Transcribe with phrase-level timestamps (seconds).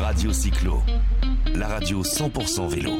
[0.00, 0.82] Radio Cyclo,
[1.54, 2.92] la radio 100% vélo.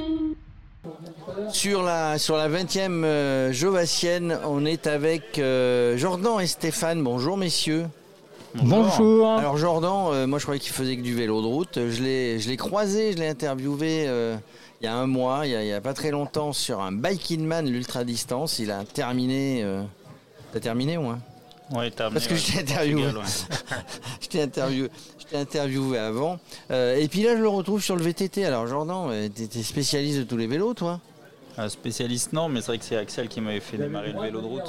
[1.50, 7.02] Sur la, sur la 20e euh, Jovassienne, on est avec euh, Jordan et Stéphane.
[7.02, 7.86] Bonjour messieurs.
[8.54, 9.30] Bonjour.
[9.30, 11.78] Alors Jordan, euh, moi je croyais qu'il faisait que du vélo de route.
[11.88, 14.37] Je l'ai, je l'ai croisé, je l'ai interviewé euh,
[14.80, 17.69] il y a un mois, il y a, pas très longtemps, sur un Biking Man
[17.69, 18.59] l'ultra distance.
[18.59, 19.62] Il a terminé.
[19.62, 19.82] Euh...
[20.53, 21.21] T'as terminé ou hein
[21.73, 23.03] Ouais, t'as Parce que amené, je t'ai interviewé.
[23.12, 23.80] Portugal, ouais.
[24.21, 26.39] je t'ai interviewé, avant.
[26.71, 28.44] Euh, et puis là, je le retrouve sur le VTT.
[28.44, 31.00] Alors Jordan, t'es spécialiste de tous les vélos, toi
[31.59, 34.41] Un spécialiste, non, mais c'est vrai que c'est Axel qui m'avait fait démarrer le vélo
[34.41, 34.65] de route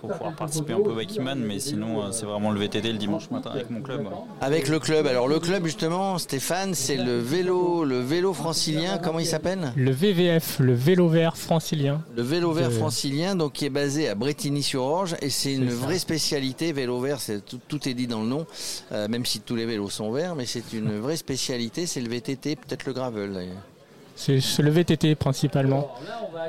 [0.00, 2.98] pour pouvoir participer un peu au Bakiman, mais sinon, euh, c'est vraiment le VTT le
[2.98, 4.06] dimanche matin avec mon club.
[4.40, 5.06] Avec le club.
[5.06, 8.98] Alors le club, justement, Stéphane, c'est le vélo, le vélo francilien.
[8.98, 9.72] Comment il s'appelle?
[9.76, 12.02] Le VVF, le vélo vert francilien.
[12.16, 16.72] Le vélo vert francilien, donc qui est basé à Bretigny-sur-Orge, et c'est une vraie spécialité.
[16.72, 18.46] Vélo vert, c'est tout, tout est dit dans le nom,
[18.92, 21.86] euh, même si tous les vélos sont verts, mais c'est une vraie spécialité.
[21.86, 23.32] C'est le VTT, peut-être le gravel.
[23.32, 23.75] d'ailleurs.
[24.16, 25.88] C'est le VTT principalement.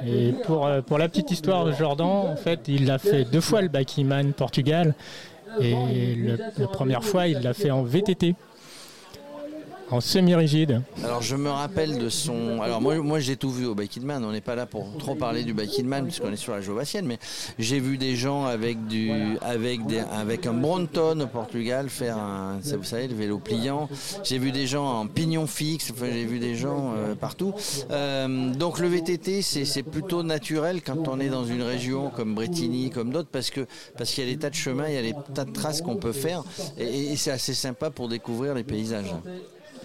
[0.05, 3.41] Et pour, euh, pour la petite histoire de Jordan, en fait, il a fait deux
[3.41, 4.95] fois le Bakiman Portugal.
[5.59, 8.35] Et la première fois, il l'a fait en VTT,
[9.89, 10.81] en semi-rigide.
[11.03, 12.61] Alors je me rappelle de son.
[12.61, 14.23] Alors moi, moi j'ai tout vu au Bike Man.
[14.25, 17.05] On n'est pas là pour trop parler du Bike Man puisqu'on est sur la Jovassienne,
[17.05, 17.19] mais
[17.57, 22.59] j'ai vu des gens avec du, avec des, avec un Bronton au Portugal faire un,
[22.63, 23.89] vous savez, le vélo pliant.
[24.23, 25.91] J'ai vu des gens en pignon fixe.
[25.91, 27.53] Enfin, j'ai vu des gens euh, partout.
[27.91, 32.35] Euh, donc le VTT, c'est c'est plutôt naturel quand on est dans une région comme
[32.35, 33.65] Bretigny, comme d'autres, parce que
[33.97, 35.81] parce qu'il y a des tas de chemins, il y a des tas de traces
[35.81, 36.43] qu'on peut faire,
[36.77, 39.13] et c'est assez sympa pour découvrir les paysages.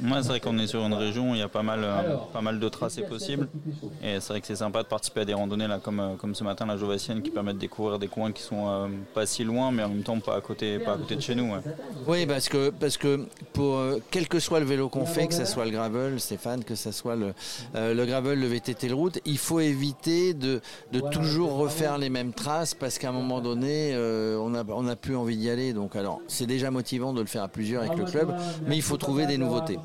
[0.03, 2.17] Moi, c'est vrai qu'on est sur une région où il y a pas mal, euh,
[2.33, 3.49] pas mal de tracés possibles.
[4.03, 6.35] Et c'est vrai que c'est sympa de participer à des randonnées là, comme, euh, comme
[6.35, 9.45] ce matin la Jovassienne qui permettent de découvrir des coins qui sont euh, pas si
[9.45, 11.53] loin, mais en même temps pas à côté, pas à côté de chez nous.
[12.09, 15.45] Oui, parce que, parce que pour, quel que soit le vélo qu'on fait, que ce
[15.45, 17.33] soit le gravel, Stéphane, que ce soit le,
[18.05, 20.61] gravel, le VTT, le route, il faut éviter de,
[20.93, 24.97] de toujours refaire les mêmes traces parce qu'à un moment donné, on n'a on a
[24.97, 25.73] plus envie d'y aller.
[25.73, 28.35] Donc, alors, c'est déjà motivant de le faire à plusieurs avec le club,
[28.67, 29.79] mais il faut trouver des nouveautés.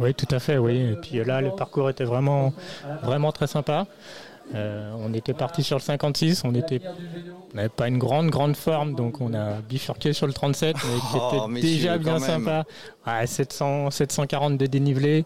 [0.00, 0.92] Oui, tout à fait, oui.
[0.92, 2.52] Et puis là, le parcours était vraiment,
[3.02, 3.86] vraiment très sympa.
[4.54, 6.80] Euh, on était parti sur le 56, on était,
[7.54, 11.16] n'avait pas une grande grande forme, donc on a bifurqué sur le 37, mais qui
[11.18, 12.64] Oh, était déjà bien sympa.
[13.06, 15.24] Ouais, 700, 740 de dénivelé,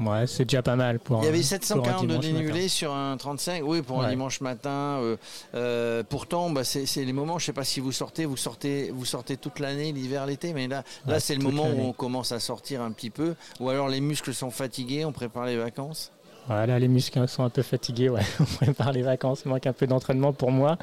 [0.00, 1.22] ouais, c'est déjà pas mal pour.
[1.22, 2.20] Il y avait un- 740 pour un de matin.
[2.20, 4.98] dénivelé sur un 35, oui, pour un dimanche matin.
[5.00, 5.16] euh,
[5.54, 9.04] euh, pourtant, bah, c'est les moments, je sais pas si vous sortez, vous sortez, vous
[9.04, 12.40] sortez toute l'année, l'hiver, l'été, mais là, là c'est le moment où on commence à
[12.40, 16.12] sortir un petit peu, ou alors les muscles sont fatigués, on prépare les vacances.
[16.46, 18.22] Voilà, les muscles sont un peu fatigués, ouais.
[18.40, 20.78] on prépare les vacances, il manque un peu d'entraînement pour moi.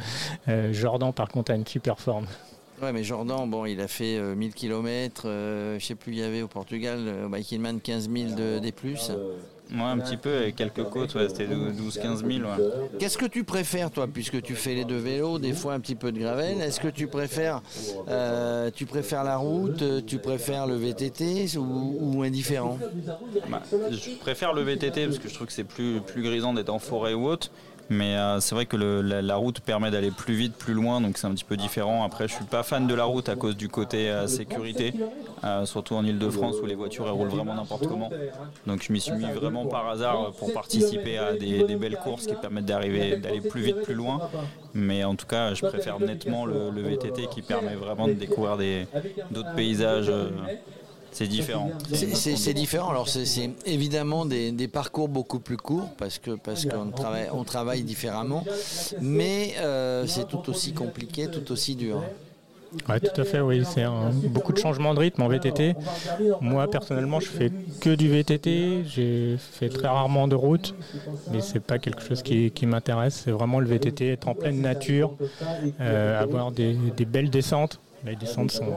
[0.47, 2.27] Euh, Jordan, par contre, a une super forme.
[2.81, 6.23] Ouais, mais Jordan, bon, il a fait euh, 1000 km, je sais plus, il y
[6.23, 9.11] avait au Portugal, euh, au Bikingman 15 000 de, des plus.
[9.71, 12.27] Moi, un petit peu, avec quelques côtes, ouais, c'était 12-15 000.
[12.27, 12.89] ouais.
[12.99, 15.95] Qu'est-ce que tu préfères, toi, puisque tu fais les deux vélos, des fois un petit
[15.95, 17.61] peu de gravel Est-ce que tu préfères,
[18.07, 22.77] euh, tu préfères la route, euh, tu préfères le VTT ou, ou indifférent?
[23.49, 26.69] Bah, je préfère le VTT parce que je trouve que c'est plus, plus grisant d'être
[26.69, 27.49] en forêt ou autre.
[27.89, 31.27] Mais euh, c'est vrai que la, route permet d'aller plus vite, plus loin, donc c'est
[31.27, 32.03] un petit peu différent.
[32.03, 34.93] Après, je suis pas fan de la route à cause du côté euh, sécurité,
[35.43, 38.09] euh, surtout en Ile-de-France où les voitures roulent vraiment n'importe comment.
[38.65, 42.35] Donc je m'y suis mis vraiment par hasard pour participer à des, belles courses qui
[42.35, 44.29] permettent d'arriver, d'aller plus vite, plus loin.
[44.73, 48.57] Mais en tout cas, je préfère nettement le, VTT qui permet vraiment de découvrir
[49.31, 50.11] d'autres paysages.
[51.15, 51.71] C'est différent.
[51.93, 52.89] C'est- différent.
[52.89, 57.43] Alors, c'est évidemment des, des parcours beaucoup plus courts parce que parce qu'on travaille, on
[57.43, 58.43] travaille différemment,
[59.01, 62.03] mais euh, c'est tout aussi compliqué, tout aussi dur.
[62.89, 63.63] Ouais, tout à fait, oui.
[63.65, 65.75] C'est un- beaucoup de changements de rythme en VTT.
[66.41, 67.49] Moi, personnellement, je fais
[67.79, 68.83] que du VTT.
[68.85, 70.75] J'ai fait très rarement de route,
[71.31, 73.21] mais c'est pas quelque chose qui, qui m'intéresse.
[73.23, 75.13] C'est vraiment le VTT, être en pleine nature,
[75.79, 77.79] euh, avoir des, des belles descentes.
[78.05, 78.73] Les descentes sont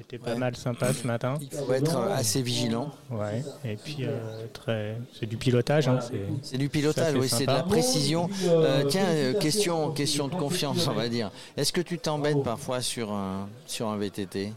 [0.00, 1.34] étaient pas mal sympas ce matin.
[1.40, 2.90] Il faut être assez vigilant.
[3.10, 3.42] Ouais.
[3.64, 5.88] Et puis euh, très, c'est du pilotage.
[5.88, 7.68] hein, c'est- C'est du pilotage, oui, c'est de la sympa.
[7.68, 8.28] précision.
[8.46, 11.30] Euh, tiens, euh, question, question de confiance, on va dire.
[11.56, 14.52] Est-ce que tu t'embêtes parfois sur un, sur un VTT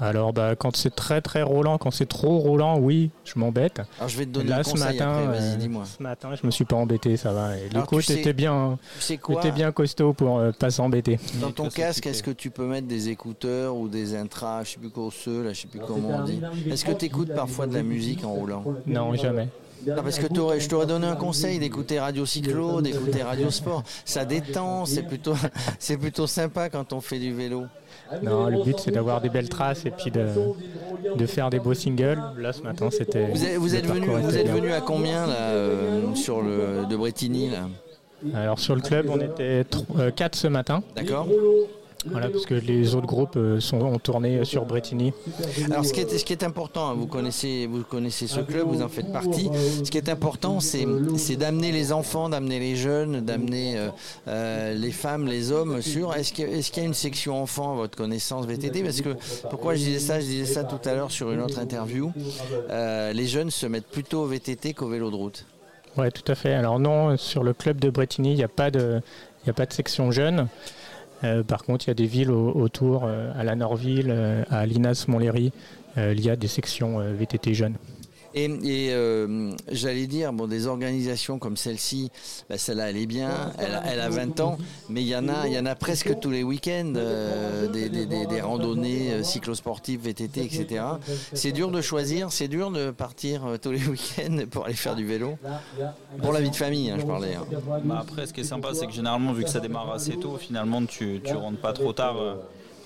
[0.00, 3.80] Alors, bah, quand c'est très très roulant, quand c'est trop roulant, oui, je m'embête.
[3.98, 5.84] Alors je vais te donner Là, un ce matin, après, vas-y, euh, dis-moi.
[5.86, 7.56] ce matin, je me suis pas embêté, ça va.
[7.56, 11.18] Et tu sais- étaient bien, Tu sais quoi étaient bien costauds pour euh, pas s'embêter.
[11.40, 14.78] Dans ton casque, est-ce que tu peux mettre des écouteurs ou des intras, je sais
[14.78, 16.40] plus quoi, ceux, là, je sais plus comment on dit.
[16.70, 19.48] Est-ce que tu écoutes parfois de la musique en roulant Non, jamais.
[19.86, 20.26] Parce que
[20.58, 23.82] je t'aurais donné un conseil d'écouter Radio Cyclo, d'écouter Radio Sport.
[24.04, 25.34] Ça détend, c'est plutôt,
[25.78, 27.64] c'est plutôt sympa quand on fait du vélo.
[28.22, 30.26] Non, le but c'est d'avoir des belles traces et puis de,
[31.14, 32.20] de faire des beaux singles.
[32.38, 33.26] Là ce matin c'était.
[33.26, 36.96] Vous êtes, vous êtes venu, vous êtes venu à combien là euh, sur le de
[36.96, 37.68] Bretigny là?
[38.34, 39.64] Alors sur le club on était
[40.16, 40.82] 4 ce matin.
[40.96, 41.28] D'accord.
[42.06, 45.12] Voilà, parce que les autres groupes euh, sont, ont tourné sur Bretigny.
[45.64, 48.68] Alors, ce qui est, ce qui est important, hein, vous connaissez, vous connaissez ce club,
[48.68, 49.50] vous en faites partie.
[49.84, 50.86] Ce qui est important, c'est,
[51.36, 53.88] d'amener les enfants, d'amener les jeunes, d'amener euh,
[54.28, 56.14] euh, les femmes, les hommes sur.
[56.14, 59.16] Est-ce qu'il, est y a une section enfant à votre connaissance VTT Parce que
[59.50, 60.20] pourquoi je disais ça?
[60.20, 62.12] Je disais ça tout à l'heure sur une autre interview.
[62.70, 65.44] les jeunes se mettent plutôt au VTT qu'au vélo de route.
[65.96, 66.54] Oui, tout à fait.
[66.54, 69.00] Alors non, sur le club de Bretigny, il n'y a pas de,
[69.48, 70.46] a pas de section jeune.
[71.24, 74.66] Euh, par contre, il y a des villes autour, euh, à la Norville, euh, à
[74.66, 75.52] Linas Montlhéry,
[75.96, 77.74] il y a des sections VTT jeunes.
[78.34, 82.10] Et, euh, j'allais dire, bon, des organisations comme celle-ci,
[82.48, 84.58] bah, celle-là, elle est bien, elle, a 20 ans,
[84.88, 88.40] mais il y en a, il y en a presque tous les week-ends, euh, des,
[88.40, 90.84] randonnées euh, cyclosportives, VTT, etc.
[91.32, 95.06] C'est dur de choisir, c'est dur de partir tous les week-ends pour aller faire du
[95.06, 95.38] vélo.
[96.22, 97.34] Pour la vie de famille, hein, je parlais.
[97.34, 97.46] Hein.
[97.84, 100.36] Bah, après, ce qui est sympa, c'est que généralement, vu que ça démarre assez tôt,
[100.38, 102.16] finalement, tu, tu rentres pas trop tard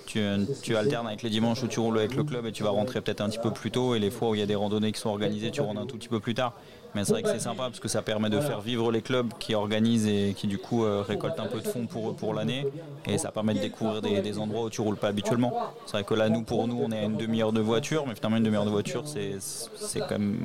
[0.06, 3.00] tu, alternes avec les dimanches où tu roules avec le club et tu vas rentrer
[3.00, 4.92] peut-être un petit peu plus tôt et les fois où il y a des randonnées
[4.92, 6.54] qui sont organisées, tu rentres un tout petit peu plus tard.
[6.94, 9.32] Mais c'est vrai que c'est sympa parce que ça permet de faire vivre les clubs
[9.38, 12.66] qui organisent et qui du coup euh, récoltent un peu de fonds pour, pour l'année
[13.06, 15.52] et ça permet de découvrir des, endroits où tu roules pas habituellement.
[15.86, 18.14] C'est vrai que là, nous, pour nous, on est à une demi-heure de voiture, mais
[18.14, 20.36] finalement, une demi-heure de voiture, c'est quand même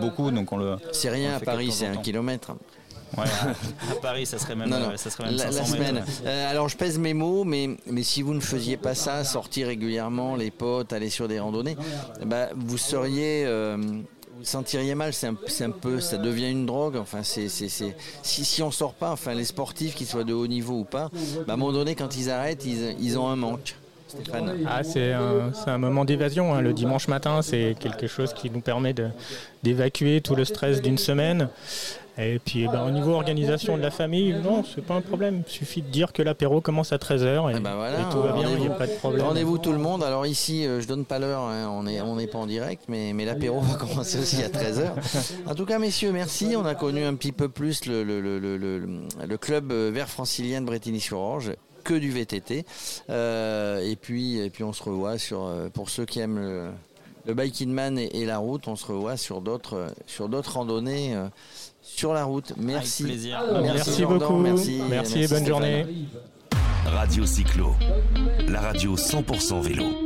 [0.00, 0.30] beaucoup.
[0.30, 0.76] Donc on le.
[0.92, 2.52] C'est rien à Paris, c'est un kilomètre.
[3.16, 3.24] Ouais,
[3.90, 6.04] à Paris, ça serait même, Ça serait même la, semaine.
[6.24, 9.68] Euh, alors, je pèse mes mots, mais, mais si vous ne faisiez pas ça, sortir
[9.68, 11.76] régulièrement, les potes, aller sur des randonnées,
[12.24, 13.44] bah, vous seriez.
[13.46, 13.76] Euh,
[14.38, 16.96] vous sentiriez mal, c'est un, peu, ça devient une drogue.
[16.96, 17.70] Enfin, c'est, si,
[18.22, 21.44] si on sort pas, enfin, les sportifs, qu'ils soient de haut niveau ou pas, bah,
[21.48, 23.76] à un moment donné, quand ils arrêtent, ils, ils ont un manque.
[24.66, 26.54] Ah, c'est un, un, moment d'évasion.
[26.54, 26.60] Hein.
[26.60, 28.94] Le dimanche matin, c'est quelque chose qui nous permet
[29.62, 31.48] d'évacuer tout le stress d'une semaine.
[32.18, 35.42] Et puis eh ben, au niveau organisation de la famille, non, c'est pas un problème.
[35.46, 37.76] Il suffit de dire que l'apéro commence à 13h et, eh ben
[38.10, 39.26] tout va bien, il n'y a pas de problème.
[39.26, 40.02] Rendez-vous tout le monde.
[40.02, 41.68] Alors ici, euh, je donne pas l'heure, hein.
[41.70, 44.92] on n'est on pas en direct, mais, mais l'apéro va commencer aussi à 13h.
[45.46, 46.54] En tout cas, messieurs, merci.
[46.56, 50.62] On a connu un petit peu plus le, le, le, le club euh, vert francilien
[50.62, 51.52] de Bretigny-sur-Orge
[51.86, 52.64] que du VTT.
[53.10, 56.70] Euh, et, puis, et puis on se revoit sur, pour ceux qui aiment le,
[57.26, 61.16] le Biking Man et, la route, on se revoit sur d'autres sur d'autres randonnées
[61.82, 62.52] sur la route.
[62.56, 63.04] Merci.
[63.04, 63.42] plaisir.
[63.62, 64.36] Merci, beaucoup.
[64.36, 65.86] Merci, merci, bonne journée.
[66.86, 67.74] Radio Cyclo,
[68.48, 70.05] la radio 100% vélo.